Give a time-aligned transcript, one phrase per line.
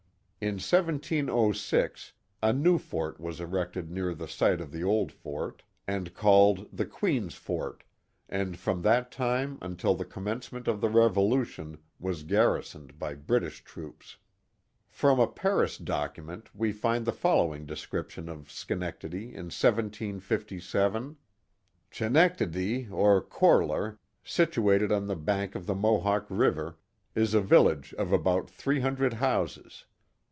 [0.43, 5.61] In 1706 a new fort was erected near the site of the old fort.
[5.87, 7.83] yo The Mohawk Valley and called the Queen's Foit,
[8.27, 13.63] and from that time until the com mencement of the Revolution was garrisoned by British
[13.63, 14.17] troops.
[14.89, 21.17] From a Paris document we find the following description of Schenectady in 1757;
[21.91, 26.79] Chenectedi, or Corlar, situated on the bank of the Mohawk River,
[27.13, 29.85] is a village of about three hundred houses.